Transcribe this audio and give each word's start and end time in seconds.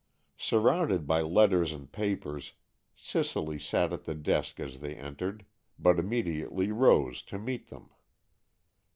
Surrounded 0.39 1.05
by 1.05 1.21
letters 1.21 1.71
and 1.71 1.91
papers, 1.91 2.53
Cicely 2.95 3.59
sat 3.59 3.93
at 3.93 4.05
the 4.05 4.15
desk 4.15 4.59
as 4.59 4.79
they 4.79 4.95
entered, 4.95 5.45
but 5.77 5.99
immediately 5.99 6.71
rose 6.71 7.21
to 7.21 7.37
meet 7.37 7.67
them. 7.67 7.91